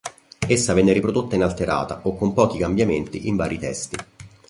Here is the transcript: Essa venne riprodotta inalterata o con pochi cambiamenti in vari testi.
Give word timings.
Essa 0.47 0.73
venne 0.73 0.93
riprodotta 0.93 1.35
inalterata 1.35 1.99
o 2.05 2.15
con 2.15 2.33
pochi 2.33 2.57
cambiamenti 2.57 3.27
in 3.27 3.35
vari 3.35 3.59
testi. 3.59 3.97